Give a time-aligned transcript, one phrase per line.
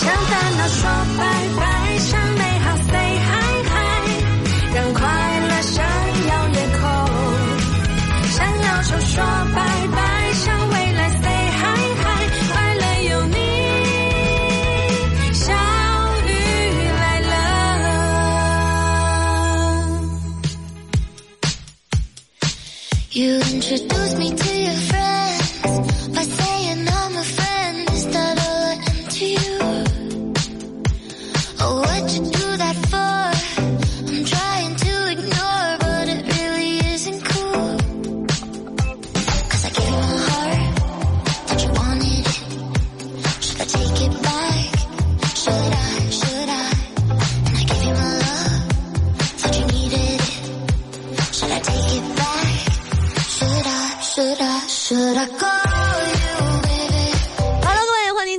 [0.00, 0.82] 向烦恼说
[1.18, 1.22] 拜
[1.56, 1.89] 拜，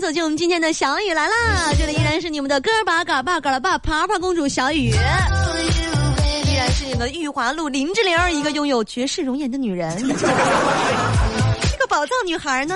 [0.01, 1.71] 走进我们今天的小雨来啦！
[1.77, 9.95] 这里依然是你们的哥儿把嘎巴嘎啦巴爬爬公主小雨，依然是你们的玉华路林志玲，一个拥有绝世容颜的女人，
[11.87, 12.75] 宝藏女孩呢。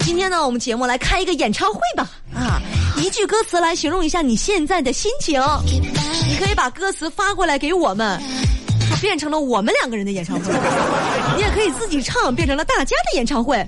[0.00, 2.60] 今天呢，我们节目来开一个演唱会吧，啊，
[2.98, 5.40] 一句歌词来形容一下你现在的心情，
[6.28, 8.20] 你可以把歌词发过来给我们。
[9.02, 10.44] 就变成了我们两个人的演唱会，
[11.34, 13.66] 你也可以自己唱，变成了大家的演唱会。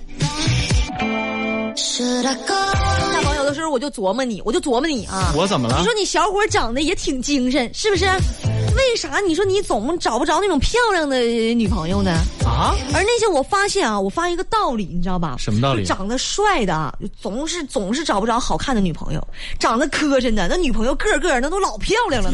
[3.55, 5.33] 的时候我就琢磨你，我就琢磨你啊。
[5.37, 8.05] 我怎么了你说你小伙长得也挺精神，是不是？
[8.77, 11.21] 为啥你说你总找不着那种漂亮的
[11.55, 12.11] 女朋友呢？
[12.45, 12.75] 啊？
[12.93, 15.37] 而那些我发现啊，我发现一个道理，你知道吧？
[15.39, 19.21] 什么道理长得帅的啊，总是总是找不着好看的女朋友；
[19.61, 22.33] 长得磕碜的，那女朋友个个那都老漂亮了。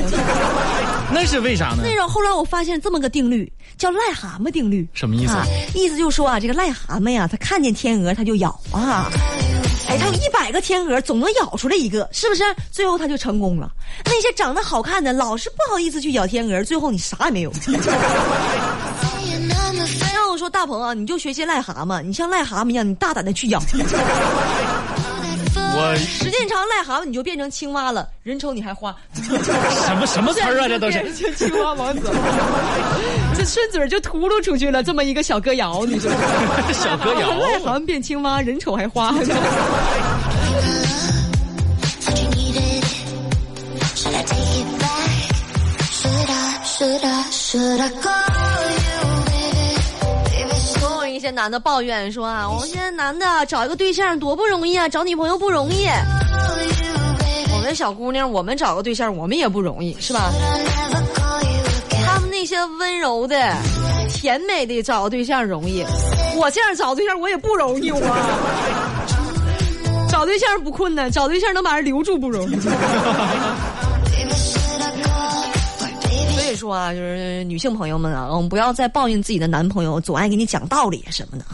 [1.12, 1.82] 那是为啥呢？
[1.84, 4.88] 那种后来我发现这么个定律，叫癞蛤蟆定律。
[4.94, 5.44] 什么意思啊？
[5.74, 9.10] 意思就是说啊，这个癞蛤蟆呀，它看见天鹅它就咬啊。
[9.90, 12.44] 哎，它有一百个天鹅，总能咬出来一个，是不是？
[12.70, 13.68] 最后他就成功了。
[14.04, 17.52] 那些长得好看的，老是不好意思去咬天鹅，最后你啥也没有。
[20.14, 23.60] 要我说大鹏啊，你就学习癞蛤蟆，你像癞蛤蟆一样，你大胆的去咬。
[25.80, 28.94] 我时间长，癞蛤蟆你就变成青蛙了，人丑你还花。
[29.14, 30.68] 什么什么词儿啊？
[30.68, 32.10] 这都是青蛙王子，
[33.34, 36.10] 这顺嘴就秃噜出去了，这么一个小歌谣，你说
[36.70, 39.14] 小歌谣癞蛤蟆变青蛙，人丑还花。
[46.80, 47.24] Should I?
[47.30, 47.90] Should I,
[51.30, 55.86] 男的抱怨说啊，我们现在男的找一个对象多不容易啊，找女朋友不容易。
[57.54, 60.30] 我们小姑娘，我们找个对象，我们也不容易，是吧.
[62.04, 63.54] 他们那些温柔的、
[64.08, 65.84] 甜美的找个对象容易，
[66.36, 68.00] 我这样找对象我也不容易，我。
[70.10, 72.56] 找对象不困难，找对象能把人留住不容易。
[76.60, 81.44] 说啊，就是女性朋友们啊，我们不要再抱怨自己的男朋友总爱给你讲道理什么的。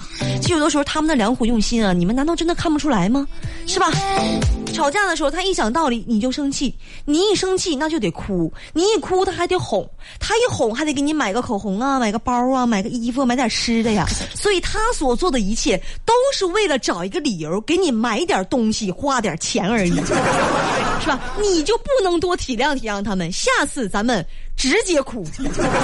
[0.42, 3.26] 其实有的时候他们的良苦用心啊，你们难道真的看不出来吗？
[3.66, 3.86] 是吧？
[4.74, 6.74] 吵架的时候他一讲道理你就生气，
[7.06, 14.04] 你一生气那就得哭，你一哭他还得哄，他一哄还得给你买个口红啊，买个包啊，买个衣服，买点吃的呀。
[14.34, 19.94] 所以他所做的一切都是为了找一个理由给你买点东西，花点钱而已。
[21.00, 21.20] 是吧？
[21.40, 23.30] 你就不能多体谅体谅他们？
[23.30, 24.24] 下次咱们
[24.56, 25.24] 直接哭，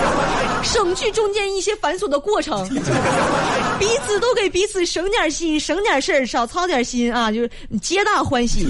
[0.64, 2.66] 省去中间一些繁琐的过程，
[3.78, 7.50] 彼此都给彼此省点心，省点事儿，少操点心啊，就是
[7.80, 8.68] 皆大欢喜，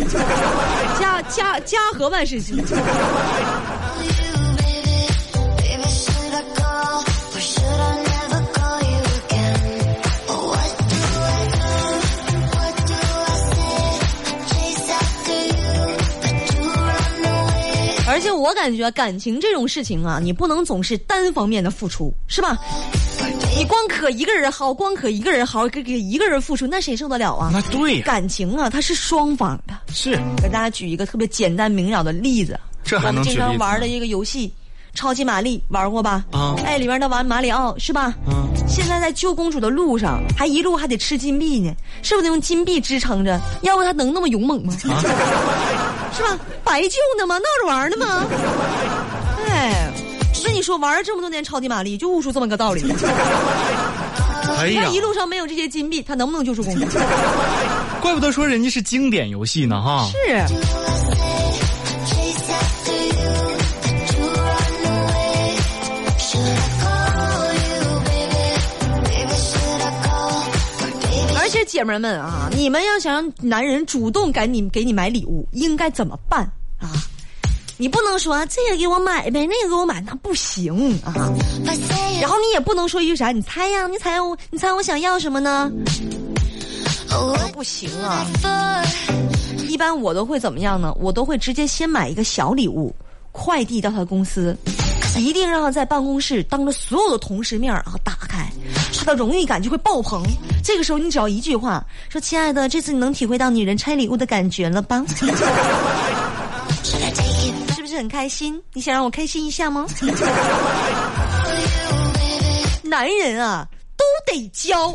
[1.01, 2.57] 家家家和万事兴。
[18.43, 22.59] 我感觉感情这种事情啊，你不能总是单方面的付出，是吧？
[23.57, 27.51] 你光可一个人好，光可一个人好，给给一个人付出，那谁受得了啊？
[27.53, 29.79] 那对呀，感情啊，它是双方的。
[29.95, 34.49] 是给大家举一个特别简单明了的例子，这还我们经常玩的一个游戏
[34.99, 36.25] 《超级玛丽》，玩过吧？
[36.33, 38.13] 啊哎，里面的玩马里奥是吧？
[38.27, 41.73] 嗯现在在救公主的路上，还一路还得吃金币呢，
[42.03, 43.39] 是不是得用金币支撑着？
[43.63, 44.75] 要不他能那么勇猛吗？
[44.89, 46.39] 啊 是吧？
[46.63, 47.37] 白救呢吗？
[47.39, 48.27] 闹着玩呢吗？
[49.49, 49.91] 哎，
[50.39, 52.83] 我跟你说，玩了这么多年超级玛丽，就悟出这么个道理。
[54.59, 56.87] 哎呀他，一路上没有这些金币，他能不能救出公主？
[58.01, 60.09] 怪不得说人家是经典游戏呢哈。
[60.11, 60.45] 是。
[71.73, 76.43] 姐们儿们啊，你们要想让男人主动给你给你买礼物，应该怎么办
[76.79, 76.93] 啊？
[77.79, 81.15] 你不能说这个给我买呗，那个给我买，那不行啊。
[82.21, 85.73] 然后你也不能说一句啥，你猜呀，你猜我，你猜我想要什么呢？
[87.55, 88.27] 不行啊。
[89.67, 90.95] 一般我都会怎么样呢？
[91.01, 92.95] 我都会直接先买一个小礼物，
[93.33, 94.55] 快递到他公司，
[95.21, 98.51] 一定让他在办公室当着所有的同事面儿啊打开，
[98.99, 100.23] 他的荣誉感就会爆棚。
[100.65, 105.05] 这个时候你只要一句话说：“亲爱的，这次你能体会到女人拆礼物的感觉了吧？
[105.13, 105.27] 是
[107.81, 108.61] 不是很开心？
[108.73, 109.87] 你想让我开心一下吗？”
[112.85, 113.67] 男人啊，
[113.97, 114.93] 都得教，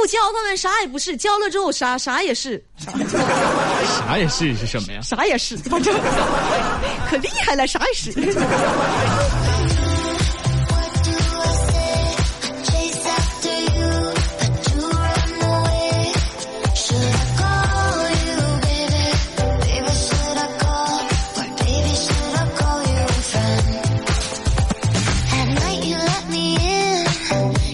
[0.00, 2.64] 不教他们啥也不是教了之后啥啥也是。
[2.78, 5.94] 啥也是是什么呀啥也是反正
[7.06, 8.10] 可厉害了啥也是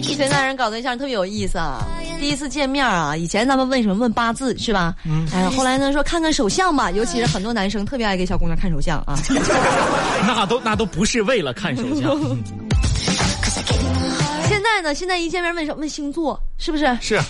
[0.02, 1.86] 一岁那人搞对象特别有意思啊。
[2.18, 4.94] 第一次见面啊，以前咱们问什么问八字是吧？
[5.04, 9.18] 嗯，哎，后来呢说看看手相吧，尤其是很多男生特别爱给小姑娘看手相啊。
[10.26, 12.18] 那都那都不是为了看手相
[14.48, 16.84] 现在呢，现在一见面问什么问星座，是不是？
[17.00, 17.20] 是?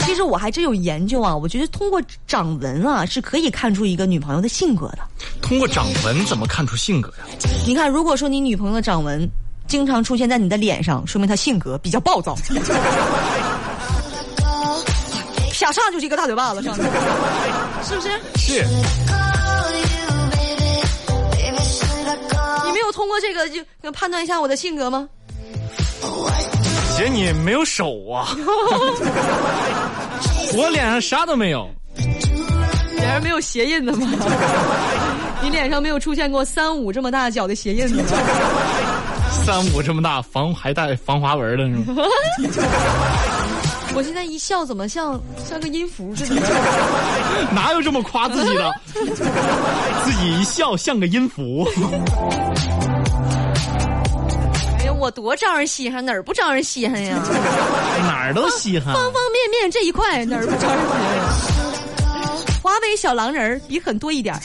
[0.00, 4.98] 其实我还真有研究啊，我觉得通过掌纹啊是可以看出一个女朋友的性格的。
[5.40, 7.24] 通过掌纹怎么看出性格呀？
[7.66, 9.28] 你看，如果说你女朋友的掌纹
[9.66, 12.36] 经常出现在你的脸上，说明她性格比较暴躁，
[15.60, 16.82] 啪上就是一个大嘴巴子上去，
[17.86, 18.08] 是不是？
[18.36, 18.64] 是?
[22.66, 25.08] 你没有通过这个就就判断一下我的性格吗
[26.96, 28.28] 姐你没有手啊，
[30.56, 31.68] 我脸上啥都没有。
[32.96, 34.06] 脸上没有鞋印的吗？
[35.42, 38.04] 你脸上没有出现过三五这么大脚的鞋印子吗？
[39.44, 41.84] 三五这么大，防还带防滑纹的是吗？
[43.94, 46.40] 我现在一笑怎么像像个音符似的？
[47.52, 48.72] 哪有这么夸自己的？
[50.04, 51.66] 自己一笑像个音符。
[54.78, 57.18] 哎呀，我多招人稀罕，哪儿不招人稀罕呀？
[58.04, 58.94] 哪儿都稀罕。
[58.94, 61.70] 方方面面这一块哪儿不招人稀罕？
[62.62, 64.40] 华为小狼人儿比很多一点儿。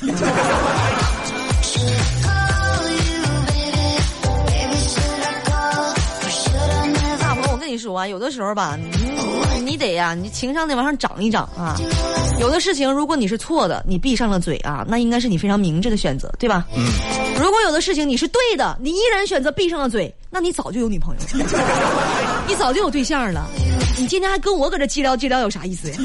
[7.75, 8.79] 你说啊，有的时候吧，
[9.53, 11.75] 你你得呀、你情商得往上涨一涨啊。
[12.39, 16.65] 有的事情，如果你是错的，你闭上了嘴啊，那应该是你非常明智的选择，对吧？
[16.73, 16.85] 嗯。
[17.37, 21.49] 如果有的事情你是对的，你依然选择闭上了嘴，那你早就有女朋友了，
[22.47, 23.45] 你早就有对象了。
[23.97, 25.97] 你今天还跟我搁这叽聊叽聊，有啥意思呀？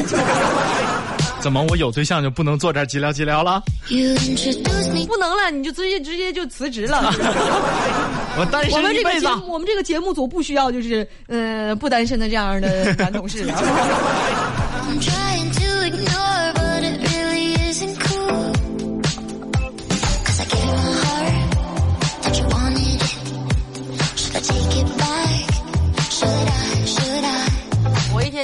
[1.42, 3.62] 怎么我有对象就不能坐这儿寂聊寂聊了
[5.06, 7.00] 不能了，你就直接直接就辞职了。
[8.38, 9.34] 我单我们身一辈子这个节。
[9.36, 13.44] 目，我们这个节目组不需要就是呃不单身的这样的男同事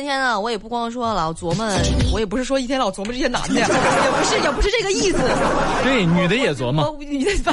[0.07, 1.67] 天天啊，我也不光说老琢磨，
[2.13, 5.19] 我也不是说一天老琢磨这些男的， 也不是也不是这个意思。
[5.83, 6.93] 对，女的也琢磨。
[6.93, 7.53] 我你在吧？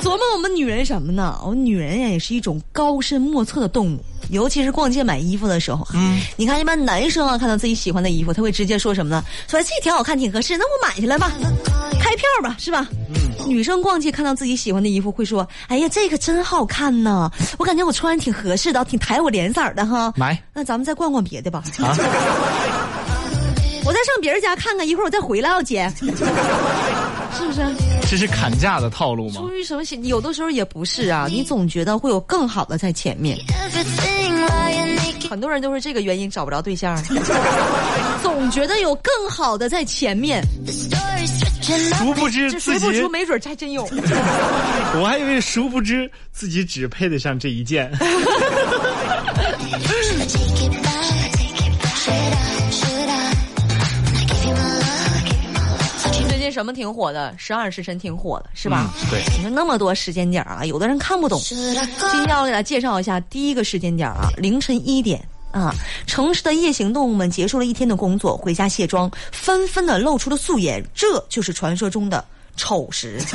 [0.00, 1.38] 琢磨我们女人什么呢？
[1.44, 3.98] 我们女人呀也是一种高深莫测的动物，
[4.30, 5.86] 尤其是逛街买衣服的时候。
[5.92, 9.22] 嗯，你看一般男生啊，看到自己喜欢的衣服，他会直接说什么呢？
[9.46, 11.30] 说这挺好看，挺合适，那我买下来吧，
[12.00, 12.88] 开票吧，是吧？
[13.10, 13.17] 嗯，
[13.48, 21.62] 女生逛街看到自己喜欢的衣服，会说：“哎呀，这个真好看呢，我感觉我穿挺合适的，挺抬我脸色的哈。”买那咱们再逛逛别的吧。
[21.78, 21.96] 啊，
[23.84, 27.60] 我再上别人家看看，一会儿我再回来啊，姐，是不是？
[28.10, 29.50] 这是砍价的套路吗出？
[29.50, 30.04] 于什么心？
[30.06, 33.38] 有的时候也不是啊，你总觉得会有更好的在前面。
[35.28, 36.96] 很多人都是这个原因找不着对象，
[38.22, 40.42] 总觉得有更好的在前面，
[41.76, 43.82] 殊不知这自己谁不出，没准还真有。
[45.00, 47.90] 我还以为殊不知自己只配得上这一件。
[56.28, 57.34] 最近什么挺火的？
[57.36, 58.90] 十二时辰挺火的，是吧？
[59.02, 61.38] 嗯对你说那么多时间点啊，有的人看不懂。
[61.40, 61.56] 今
[62.24, 65.74] 天我给大家介绍一下第一个时间点啊，凌晨一点啊，
[66.06, 72.24] 城市的夜行动物们结束了一天的工作，回家卸妆，纷纷的露出了素颜，这就是传说中的
[72.56, 73.18] 丑时。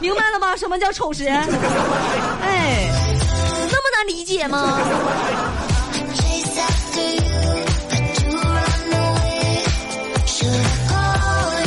[0.00, 0.56] 明白了吗？
[0.56, 1.26] 什么叫丑时？
[1.28, 2.88] 哎，
[3.70, 4.78] 那么难理解吗？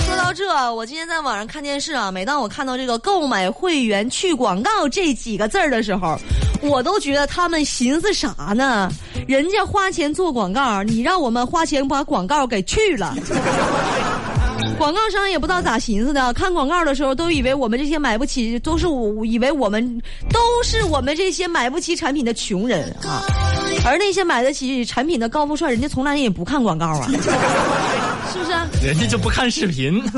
[0.06, 6.18] 说到这，我今天在网上看电视啊，每当我看到这个购买会员去广告这几个字儿的时候，
[6.62, 8.92] 我都觉得他们寻思啥呢？
[9.28, 13.16] 人家花钱做广告，你让我们花钱把广告给去了。
[14.78, 23.22] 广告商也不知道咋寻思的，看广告的时候都以为我们这些买不起，都是我以为我们都是我们这些买不起产品的穷人啊，
[23.86, 27.08] 而那些买得起产品的高富帅，人家从来也不看广告啊，
[28.34, 28.52] 是不是？
[28.86, 30.02] 人家就不看视频。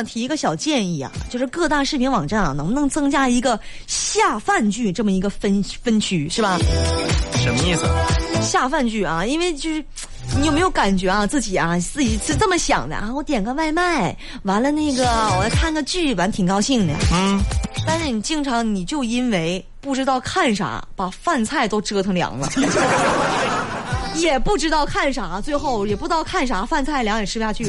[0.00, 6.56] 想提一个小建议啊，就是各大视频网站啊，能不能增加一个下饭剧这么一个分分区，是吧？
[7.34, 7.84] 什么意思？
[8.40, 9.84] 下饭剧啊，因为就是。
[10.38, 13.10] 你有没有感觉啊，自己啊，自己是这么想的啊？
[13.12, 16.94] 我点个外卖，完了那个我看个剧，完挺高兴的。
[17.12, 17.40] 嗯，
[17.84, 22.48] 但是你经常你就因为不知道看啥，把饭菜都折腾凉了，
[24.14, 27.64] 也不知道看啥，最后也不知道看啥，饭菜凉也吃不下去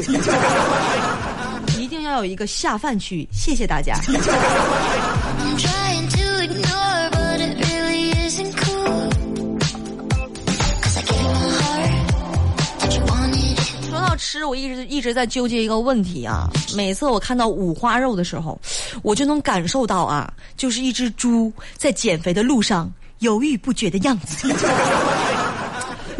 [2.11, 3.95] 要有一个下饭区，谢谢大家。
[13.89, 18.59] 说到吃，我一直一直在纠结一个问题啊，每次我看到五花肉的时候，
[19.03, 24.53] 我就能感受到啊，就是一只猪在减肥的路上犹豫不决的样子。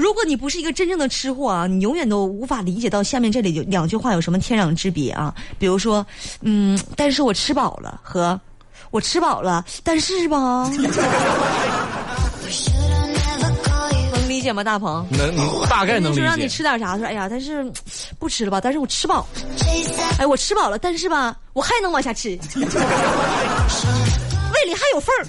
[0.02, 5.32] 如果你不是一个真正的吃货啊，你永远都无法理解到下面这里有两句话有什么天壤之别啊。
[5.60, 6.04] 比如说，
[6.42, 8.40] 嗯，但是我吃饱了和
[8.90, 10.68] 我吃饱了，但是吧?
[14.12, 15.06] 能理解吗，大鹏？
[15.12, 15.36] 能
[15.70, 16.48] 大概能理就让你。
[16.48, 16.98] 吃点啥？
[16.98, 17.72] 说哎呀，但是嗯
[18.18, 18.60] 不吃了吧？
[18.60, 19.28] 但是我吃饱。
[20.18, 22.36] 哎，我吃饱了，但是吧，我还能往下吃，
[24.52, 25.26] 胃里还有缝儿，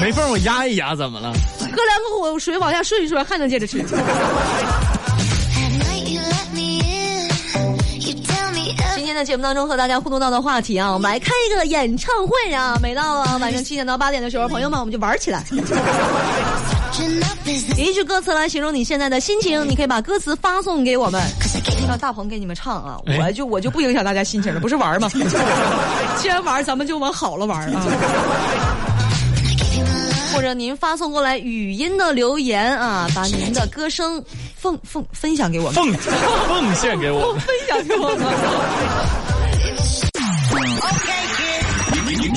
[0.00, 1.32] 没缝儿我压一压，怎么了？
[1.60, 3.84] 喝两口水往下顺一顺，还能接着吃。
[8.94, 12.78] 今天的节目当中和大家互动到的话题啊，我们来开一个演唱会啊！
[12.80, 15.44] 每到啊晚上七点到八点的时候，朋友们我们就玩起来，
[17.76, 21.22] 一句歌词来形容你现在的心情，你可以把歌词发送给我们。
[21.88, 25.10] 让大鹏给你们唱啊，哎我就我就不影响大家心情了，不是玩吗？
[26.18, 27.84] 既然玩，咱们就往好了玩啊。
[27.84, 30.34] I gave you my love.
[30.34, 34.22] 或者您发送过来语音的留言啊，把您的歌声
[34.56, 37.40] 奉奉分享给我们，奉奉献给我们。
[37.40, 39.31] 分享给我们。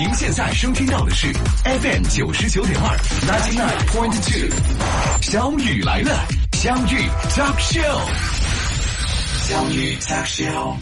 [0.06, 1.34] 您现在收听到的是
[1.64, 2.96] FM 九十九点二
[3.26, 4.48] ，ninety nine point two，
[5.20, 8.06] 小雨来了，相遇 Talk Show，
[9.48, 10.76] 相遇 Talk Show。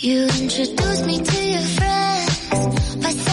[0.00, 3.31] You introduced me to your friends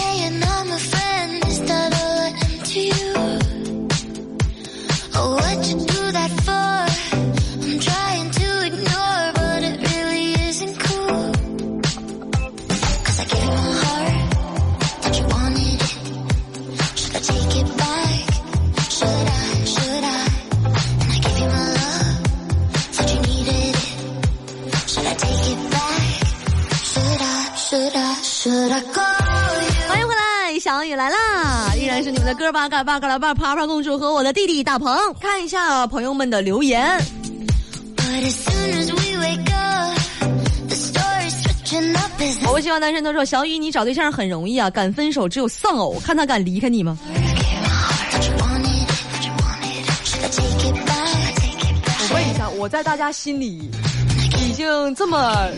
[32.04, 36.98] 是你们的哥巴嘎巴嘎拉巴啪啪公主和我的弟弟大鹏，看一下朋友们的留言。
[42.46, 46.98] 我不希望单身都说小雨，你找对象很容易啊，敢分手只有丧偶，看他敢离开你吗？
[52.00, 53.70] 我问一下，我在大家心里
[54.48, 55.50] 已经这么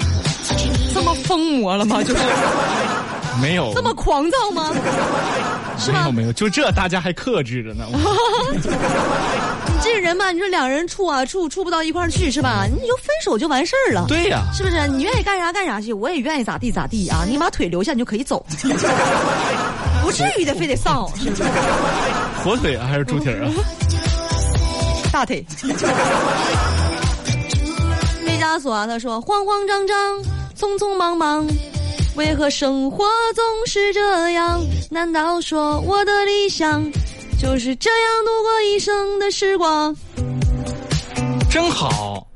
[0.93, 2.01] 这么疯魔了吗？
[2.03, 2.21] 就是。
[3.39, 4.71] 没有，这么狂躁吗？
[5.77, 6.11] 是吧没有？
[6.11, 7.85] 没有，就这大家还克制着呢。
[8.53, 12.65] 你这人吧，你说两人处啊处处不到一块儿去是吧？
[12.65, 14.05] 你就分手就完事儿了。
[14.07, 14.87] 对呀、是不是？
[14.89, 17.23] 你愿意干啥干啥去，我也愿意咋地咋地啊！
[17.29, 18.45] 你把腿留下，你就可以走，
[20.03, 21.43] 不至于的，非得丧偶，是不是？
[22.43, 23.49] 火腿啊还是猪蹄儿啊？
[25.11, 25.45] 大腿。
[28.25, 30.19] 毕加索啊，他说：“慌慌张张，
[30.57, 31.45] 匆匆忙忙，
[32.15, 34.61] 为何生活总是这样？
[34.89, 36.83] 难道说我的理想
[37.39, 39.95] 就是这样度过一生的时光？
[41.49, 42.27] 真好，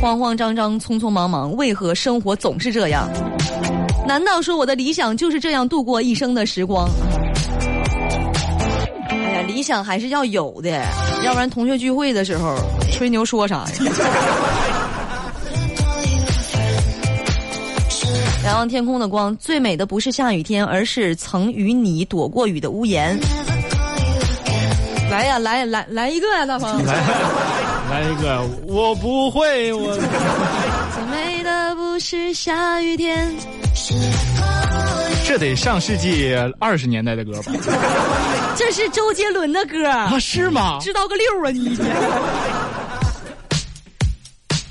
[0.00, 3.08] 慌慌张张，匆匆忙忙，为何生活总是这样？
[4.06, 6.88] 难道说我的理想就是这样度过一生的时光？
[9.08, 10.70] 哎呀，理想还是要有的，
[11.22, 12.56] 要不然同学聚会的时候
[12.92, 13.68] 吹牛说啥呀？
[18.68, 23.18] 天空的光，最美的不是下雨天，而是曾与你躲过雨的屋檐。
[25.10, 26.84] 来呀，来来来一个呀，大鹏！
[26.84, 26.94] 来
[27.90, 33.32] 来一个，我不会，我最美的不是下雨天。
[35.26, 37.52] 这得上世纪二十年代的歌吧？
[38.56, 40.78] 这是周杰伦的歌，啊，是吗？
[40.80, 41.76] 知道个六啊你！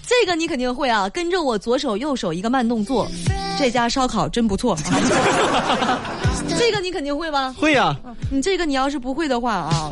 [0.05, 3.07] 这个你肯定会啊，跟着我左手右手一个慢动作，
[3.57, 4.77] 这家烧烤真不错。
[6.57, 7.53] 这个你肯定会吧？
[7.57, 7.95] 会呀、
[8.29, 9.91] 你这个你要是不会的话啊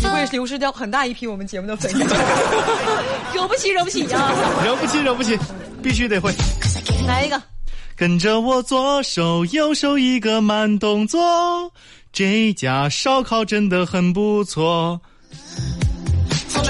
[0.00, 1.98] 你会流失掉很大一批我们节目的粉丝，
[3.34, 4.32] 惹不起惹不起啊！
[4.64, 5.38] 惹不起，惹不起，
[5.82, 6.32] 必须得会。
[7.06, 7.40] 来一个，
[7.96, 11.72] 跟着我左手右手一个慢动作，
[12.12, 15.00] 这家烧烤真的很不错。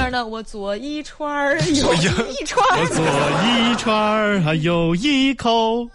[0.08, 2.86] 后面呢，我左一串儿，右一串儿我。
[2.86, 3.04] 左
[3.44, 5.86] 一串儿，还有一口。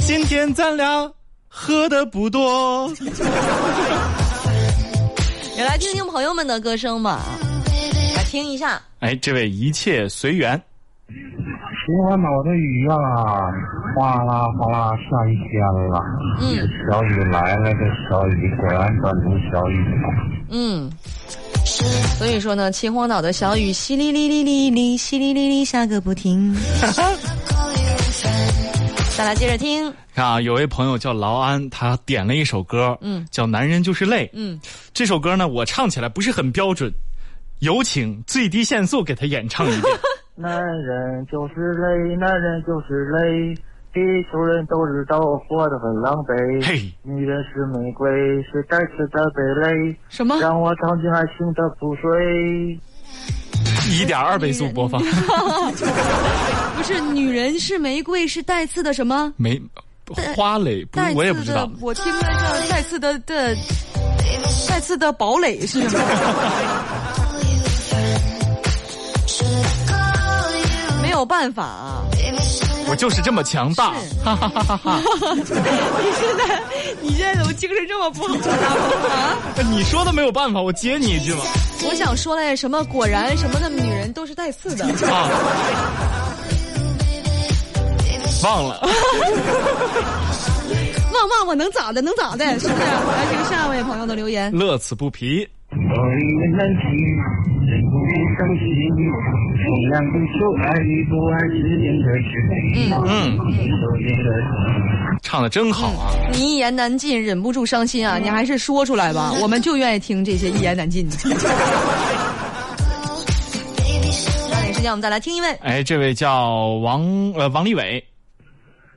[0.00, 1.10] 今天咱俩
[1.48, 2.92] 喝的不多。
[5.56, 7.20] 也来听听朋友们的歌声吧，
[8.14, 8.78] 来听一下。
[9.00, 10.60] 哎，这位一切随缘。
[11.08, 12.96] 秦皇岛的雨啊，
[13.96, 16.04] 哗啦哗啦下一天了。
[16.42, 17.80] 嗯小雨来了，这
[18.10, 20.08] 小雨果然转成小雨了。
[20.50, 20.90] 嗯，
[22.18, 26.54] 所以说呢，秦皇岛的小雨淅沥沥沥沥沥，淅沥沥沥下个不停。
[29.16, 34.26] 再来接着听， 看啊，有位朋友叫劳安，他点了一首歌，嗯叫《男人就是累》。
[34.34, 34.60] 嗯，
[34.92, 36.92] 这首歌呢，我唱起来不是很标准，
[37.60, 39.84] 有请最低限速给他演唱一遍。
[40.36, 43.56] 男人就是累，男人就是累，
[43.96, 46.62] 地球人都知道我活得很狼狈。
[46.62, 48.06] 嘿女人是玫瑰，
[48.42, 50.36] 是带刺的蓓蕾，什么？
[50.38, 52.78] 让我尝尽爱情的苦水。
[53.90, 55.00] 一点二倍速播放，
[56.76, 59.32] 不是女人是玫瑰，是带刺的什么？
[59.38, 59.58] 没
[60.36, 61.70] 花蕾，不带刺的，是我也不知道。
[61.80, 62.28] 我听的叫
[62.68, 63.56] 带刺的的
[64.68, 66.04] 带刺的堡垒是什么？
[71.00, 72.02] 没有办法啊！
[72.88, 73.92] 我就是这么强大，
[74.24, 75.00] 哈哈哈哈哈！
[75.34, 76.62] 你现在
[77.02, 78.34] 你现在怎么精神这么不好
[79.08, 79.36] 啊？
[79.70, 81.40] 你说的没有办法，我接你一句嘛。
[81.88, 84.84] 我想说嘞，什么果然什么的女人都是带刺的。
[85.08, 85.28] 啊，
[88.44, 88.80] 忘了。
[91.12, 92.00] 忘忘我能咋的？
[92.02, 92.44] 能咋的？
[92.60, 92.80] 是不是？
[92.80, 94.52] 来听下一位朋友的留言。
[94.52, 95.46] 乐此不疲。
[95.88, 96.82] 我一难题，
[97.66, 98.66] 忍不住伤心。
[99.56, 102.54] 同样的就爱与不爱之间的距离。
[102.92, 103.40] 嗯，有
[103.96, 104.28] 你的
[105.22, 106.10] 唱的真好啊！
[106.32, 108.18] 你一言难尽，忍不住伤心啊！
[108.18, 111.16] 你还是说出来吧，我们就愿意听这些一言难尽的。
[111.16, 111.30] 抓
[114.62, 115.48] 紧时间，我们再来听一位。
[115.62, 117.02] 哎，这位叫王
[117.34, 118.04] 呃王立伟，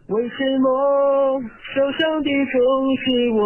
[0.07, 1.41] 为什么
[1.73, 2.59] 受伤的总
[3.03, 3.39] 是我？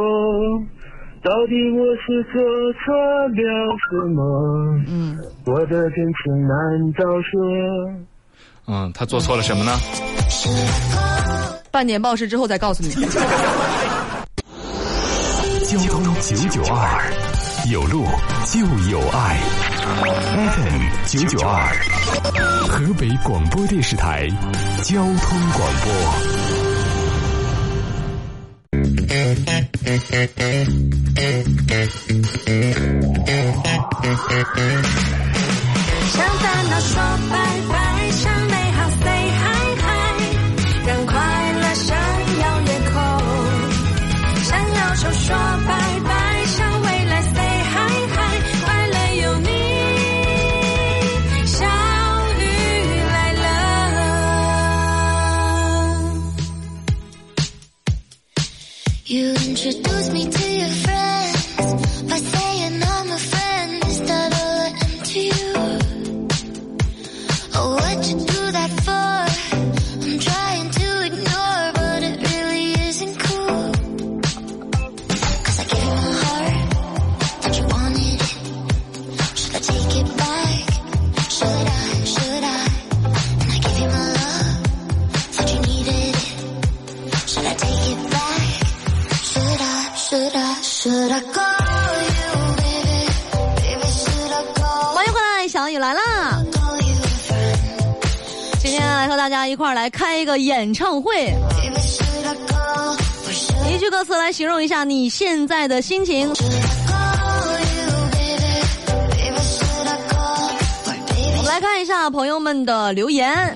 [1.24, 2.42] 到底我是做
[2.84, 2.94] 错
[3.30, 3.34] 了
[3.80, 4.22] 什么？
[4.88, 7.40] 嗯，我的真情难道说？
[8.68, 9.72] 嗯，他做错了什么呢？
[11.72, 12.90] 半年报时之后再告诉你。
[15.66, 17.02] 交通九九二，
[17.72, 18.04] 有路
[18.46, 18.60] 就
[18.92, 19.40] 有爱。
[20.36, 21.74] FM 九九二，
[22.68, 24.28] 河北广播电视台
[24.84, 26.63] 交通广播。
[36.14, 36.98] 向烦恼说
[37.30, 37.36] 拜
[37.70, 37.83] 拜，
[99.48, 101.34] 一块儿来开一个演唱会，
[103.74, 106.30] 一句歌词来形容一下你现在的心情。
[111.38, 113.54] 我们来看一下朋友们的留言。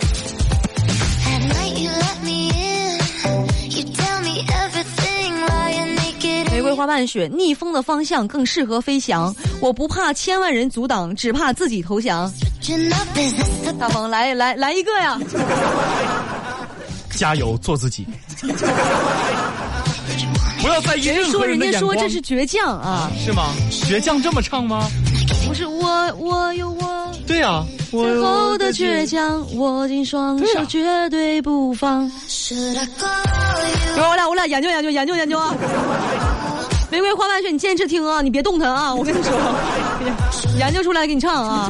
[6.52, 9.34] 玫瑰花瓣雪，逆风的方向更适合飞翔。
[9.62, 12.32] 我不怕千万人阻挡，只怕自己投降。
[13.80, 15.18] 大鹏，来来来一个呀！
[17.16, 18.06] 加油，做自己，
[20.62, 21.98] 不要在意说任何人家说的眼光。
[21.98, 23.54] 这是倔强啊，是吗？
[23.72, 24.86] 倔强这么唱吗？
[25.48, 32.02] 不是我我有我对呀、我最后的倔强，握紧双手绝对不放。
[32.04, 32.12] 儿
[34.10, 35.56] 我俩我俩研究研究研究研究啊。
[36.90, 38.94] 玫瑰花瓣雪，你坚持听啊，你别动弹啊！
[38.96, 39.34] 我跟你说，
[40.58, 41.70] 研究出来给你唱啊。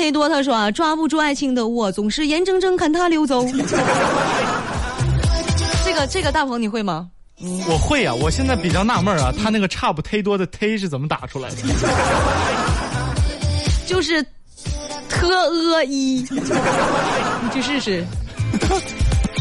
[0.00, 3.44] 忒多，他说啊，抓不住爱情的我，总是眼睁睁看它溜走。
[5.84, 7.08] 这个这个大鹏你会吗？
[7.68, 11.56] 我会呀、我现在比较纳闷啊，他那个差不忒多的忒是怎么打出来的？
[13.86, 14.22] 就是
[15.08, 18.04] 特呃一， 你去试试。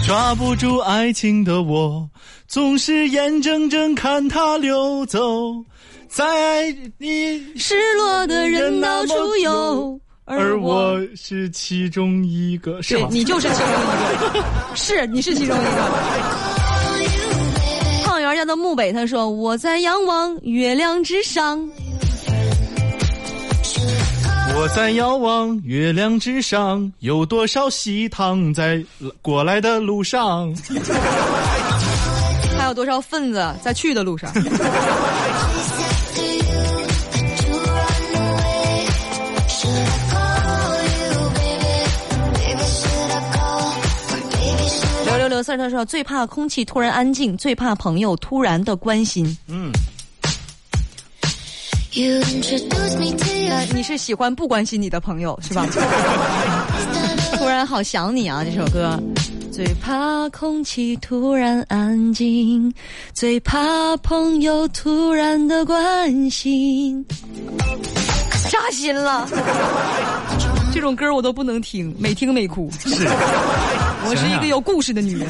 [0.08, 2.10] 抓不住爱情的我，
[2.48, 5.20] 总是眼睁睁看它溜走，
[6.08, 13.08] 在爱你，失落的人到处有，而我是其中一个，是对？
[13.10, 13.74] 你就是其中一
[14.34, 15.72] 个，是你是其中一个。
[18.06, 21.68] 胖圆家的木北他说：“我在仰望月亮之上，
[24.56, 28.84] 我在遥望月亮之上，有多少喜糖在
[29.24, 30.54] 过来的路上？
[32.56, 34.32] 还有多少份子在去的路上？”
[45.44, 49.38] 四他说：“最怕空气突然安静，最怕朋友突然的关心。
[49.48, 49.72] 嗯
[53.74, 55.66] 你是喜欢不关心你的朋友是吧？
[57.38, 58.98] 突然好想你啊，这首歌。
[59.52, 62.74] 最怕空气突然安静，
[63.14, 67.04] 最怕朋友突然的关心，
[68.50, 69.28] 扎心了。
[70.74, 72.72] 这种歌我都不能听，每听每哭。
[72.80, 73.06] 是，
[74.08, 75.28] 我是一个有故事的女人。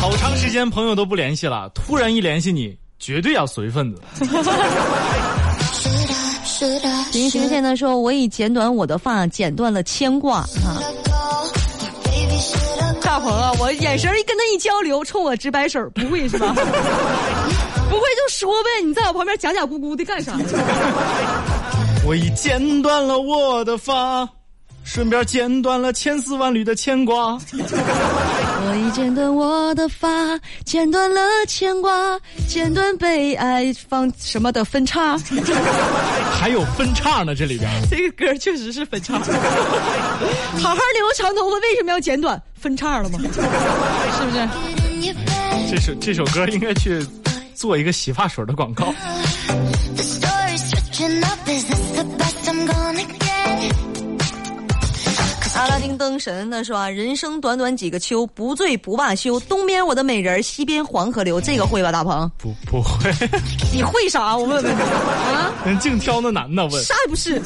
[0.00, 4.00] 好长时间朋友都不联系了，突然一联系你，绝对要随份子。
[7.12, 10.78] 林寻现在说：“我已剪短我的发，剪断了牵挂。”啊
[13.02, 16.54] 大鹏啊，我眼神一跟他一交流，冲我直摆手，不会是吧？
[16.54, 20.32] 不会就说呗，你在我旁边假假咕咕的干啥？
[22.06, 24.26] 我已剪断了我的发，
[24.92, 27.38] 顺便剪断了千丝万缕的牵挂。
[27.54, 35.16] 我已剪断我的发，剪断了牵挂，剪断被爱放什么的分叉。
[36.38, 37.70] 还有分叉呢，这里边。
[37.90, 39.14] 这个歌确实是分叉。
[39.14, 42.38] 好好留长头发，为什么要剪短？
[42.54, 43.18] 分叉了吗？
[43.22, 44.46] 是不是?
[45.70, 47.02] 这首这首歌应该去
[47.54, 48.92] 做一个洗发水的广告。
[55.54, 59.38] 阿拉丁灯神他说啊，人生短短几个秋，不醉不罢休。
[59.40, 62.30] 东边我的美人儿，西边黄河流，这个会吧，大鹏？
[62.38, 63.12] 不不会，
[63.72, 64.36] 你会啥？
[64.36, 66.82] 我问问你啊， 人净挑那男的问。
[66.82, 67.40] 啥也不是。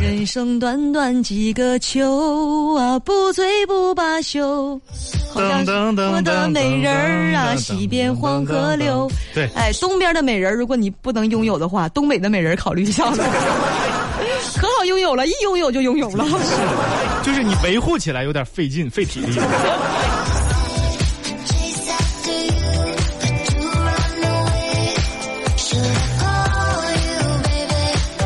[0.00, 4.80] 人生短短几个秋啊，不醉不罢休。
[5.34, 9.10] 我的美人儿啊，西边黄河流。
[9.34, 13.24] 对哎，东边的美人，如果你不能拥有的话，东北的美人考虑一下吧。
[14.56, 16.24] 可好拥有了，一拥有就拥有了。
[17.22, 19.38] 就是你维护起来有点费劲，费体力。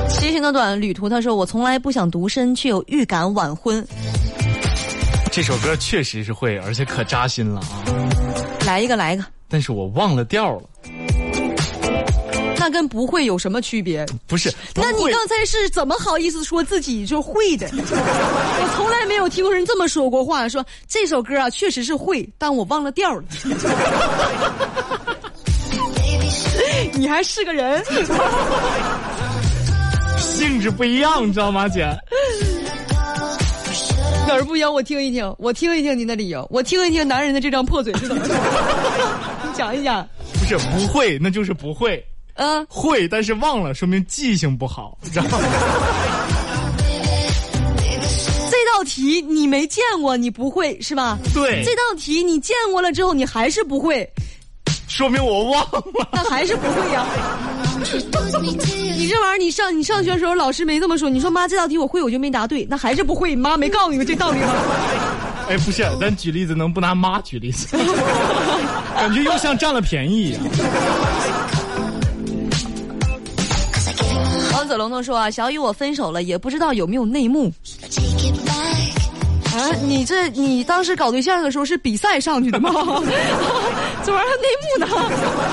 [0.08, 3.86] 骑行的短旅途，他说：“我从来不想独身，却有预感晚婚。
[5.30, 7.84] 这首歌确实是会，而且可扎心了啊！
[8.66, 10.62] 来一个，来一个，但是我忘了调了。
[12.66, 14.04] 那跟不会有什么区别？
[14.26, 17.68] 不是，那你刚才是怎么好意思说自己就会的？
[17.78, 23.22] 我从来没有听过人这么说过话，说这首歌啊确实是会，但我忘了调了。
[26.94, 27.80] 你还是个人，
[30.18, 31.86] 性质不一样，你知道吗，姐？
[34.26, 34.74] 哪儿不一样？
[34.74, 38.34] 我听一听，我听一听您的理由，我听一听男人的这张破嘴是怎么说。
[39.44, 40.04] 你讲一讲。
[40.40, 42.04] 不是不会，那就是不会。
[42.36, 45.38] 啊，会，但是忘了，说明记性不好，知道吗？
[48.50, 51.18] 这道题你没见过，你不会是吧？
[51.32, 54.06] 对这道题你见过了之后，你还是不会，
[54.86, 55.82] 说明我忘了。
[56.12, 57.06] 那还是不会呀、
[58.98, 64.54] 你这玩意儿，你上你上学的时候，老师没这么说，你说妈这道题我会，我就没答对，那还是不会，妈没告诉你们这道理吗？
[65.48, 67.76] 哎，不是，咱举例子能不拿妈举例子？
[68.96, 70.42] 感觉又像占了便宜一样。
[74.66, 77.52] 王子龙都说啊，小雨我分手了，也不知道有没有内幕.
[79.54, 79.70] 啊？
[79.84, 82.72] 你这你当时搞对象的时候是比赛上去的吗？
[84.04, 84.88] 这玩意儿内幕呢？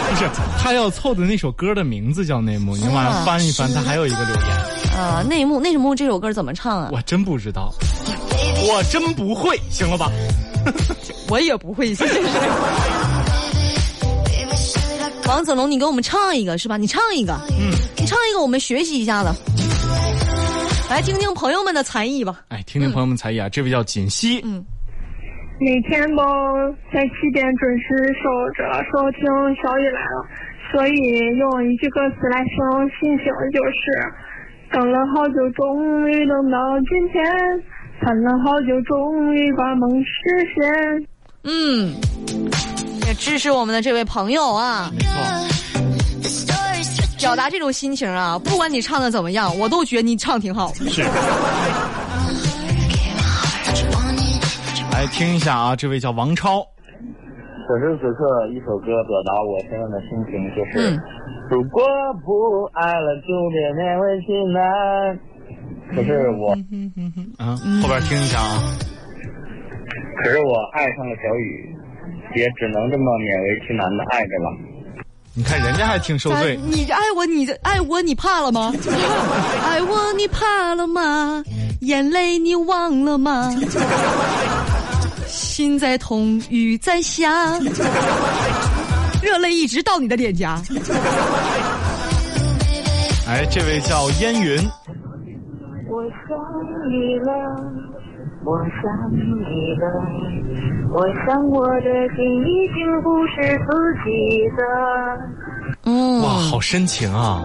[0.09, 6.89] 不是，他要凑的那首歌的名字叫《内幕》，你往上翻一翻，他还有一个留言，啊，内幕内幕这首歌怎么唱啊？
[6.91, 7.71] 我真不知道，
[8.67, 10.09] 我真不会，行了吧？
[11.29, 11.95] 我也不会，
[15.27, 16.77] 王子龙，你给我们唱一个是吧？
[16.77, 17.71] 你唱一个，嗯，
[18.29, 19.29] 一个，我们学习一下子，
[20.89, 22.41] 来听听朋友们的才艺吧。
[22.49, 24.63] 哎，听听朋友们才艺啊，这位叫锦溪，嗯。
[25.59, 26.23] 每天都
[26.91, 27.85] 在七点准时
[28.19, 29.21] 守着收听
[29.61, 30.25] 小雨来了，
[30.71, 30.91] 所以
[31.37, 33.83] 用一句歌词来形容心情就是：
[34.73, 36.57] 等了好久，终于等到
[36.89, 37.23] 今天，
[38.01, 40.09] 盼了好久，终于把梦实
[40.53, 41.07] 现。
[41.43, 41.95] 嗯，
[43.07, 45.52] 也支持我们的这位朋友啊，没错
[47.23, 50.73] 表达这种心情啊，不管你唱的怎么样，我都觉得你唱挺好。
[50.73, 51.01] 是。
[54.91, 56.59] 来听一下啊，这位叫王超，
[57.65, 60.99] 此时此刻，一首歌表达我现在的心情，就是：嗯
[61.49, 61.81] 如果
[62.25, 65.17] 不爱了，就别勉为其难。
[65.95, 66.51] 可是我，
[67.37, 68.59] 啊，后边听一下啊，
[70.23, 71.75] 可是我爱上了小雨，
[72.35, 74.72] 也只能这么勉为其难的爱着了。
[75.35, 78.71] 你看人家还挺受罪，你爱我，你爱我，你怕了吗？
[79.63, 81.43] 爱 我，你怕了吗？
[81.81, 83.51] 眼泪你忘了吗？
[85.27, 87.59] 心在痛，雨在下，
[89.23, 90.61] 热泪一直到你的脸颊。
[93.27, 94.57] 哎，这位叫烟云，
[95.89, 96.37] 我想
[96.87, 97.31] 你了，
[98.45, 99.17] 我想你
[99.79, 99.85] 了，
[100.93, 103.71] 我想我的心已经不是自
[104.03, 104.09] 己
[104.57, 104.63] 的。
[105.85, 107.43] 嗯哇，好深情啊！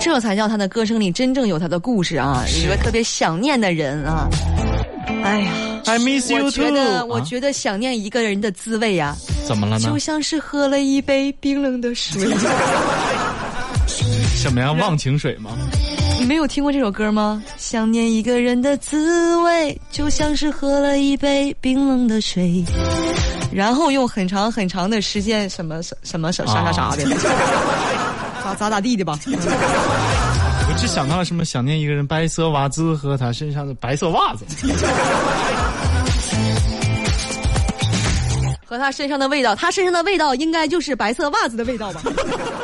[0.00, 2.42] 这才叫他的歌声里真正有他的故事啊！
[2.48, 4.28] 一个特别想念的人啊。
[5.22, 5.50] 哎呀
[5.86, 6.50] ，I miss you too。
[6.50, 9.14] 觉得，我啊觉得想念一个人的滋味呀、
[9.46, 9.98] 怎么了呢就？
[9.98, 12.22] 像是喝了一杯冰冷的水。
[14.42, 14.72] 什么呀？
[14.72, 15.52] 忘情水吗？
[16.18, 17.40] 你没有听过这首歌吗？
[17.56, 22.64] 想念一个人的滋味，就像是喝了一杯冰冷的水，
[23.52, 27.04] 然后用很长很长的时间，什么什什么啥啥啥啥的，
[28.42, 29.16] 咋咋咋地的吧。
[29.26, 31.44] 我只想到了什么？
[31.44, 34.44] 想念一个人，白色袜子和他身上的白色袜子。
[38.64, 42.00] 和他身上的味道，他身上的味道应该就是白色袜子的味道吧。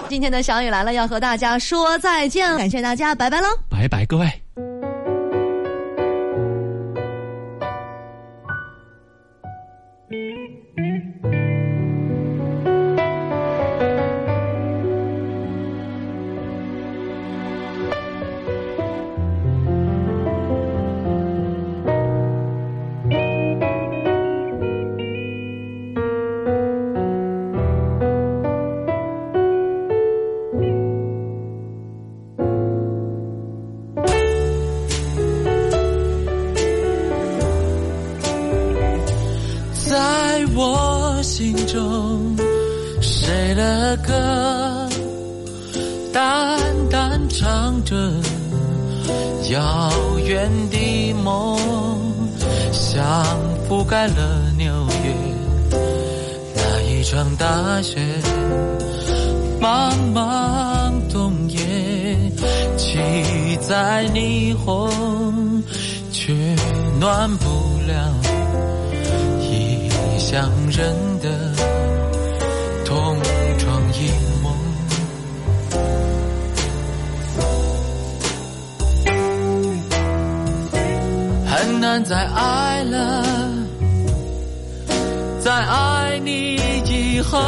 [0.09, 3.49] 今天的小雨来了，要和大家说再见，感谢大家，拜拜喽。
[3.69, 4.48] 拜拜，各位。
[41.39, 42.37] 心中，
[43.01, 44.89] 谁的歌
[46.13, 46.59] 淡
[46.91, 47.95] 淡唱着
[49.49, 49.93] 遥
[50.27, 51.57] 远的梦，
[52.73, 53.25] 像
[53.69, 54.67] 覆盖了纽
[55.05, 55.15] 约
[56.57, 58.01] 那一场大雪，
[59.61, 61.57] 茫茫冬夜，
[62.77, 62.99] 骑
[63.61, 65.63] 在霓虹，
[66.11, 66.35] 却
[66.99, 67.47] 暖不
[67.87, 68.13] 了。
[69.41, 70.95] 异乡人
[81.89, 83.25] 难再爱了，
[85.41, 87.39] 再爱你以后，